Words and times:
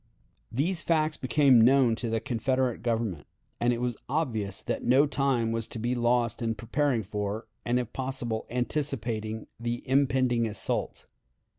These 0.51 0.81
facts 0.81 1.15
became 1.15 1.61
known 1.61 1.93
to 1.97 2.09
the 2.09 2.19
Confederate 2.19 2.81
Government, 2.81 3.27
and 3.59 3.71
it 3.71 3.79
was 3.79 3.97
obvious 4.09 4.63
that 4.63 4.83
no 4.83 5.05
time 5.05 5.51
was 5.51 5.67
to 5.67 5.77
be 5.77 5.93
lost 5.93 6.41
in 6.41 6.55
preparing 6.55 7.03
for, 7.03 7.45
and 7.65 7.77
if 7.77 7.93
possible 7.93 8.47
anticipating 8.49 9.45
the 9.59 9.87
impending 9.87 10.47
assault. 10.47 11.05